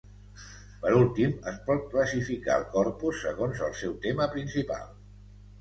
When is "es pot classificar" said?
1.51-2.55